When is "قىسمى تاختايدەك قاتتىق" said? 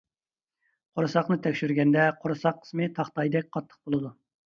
2.65-3.83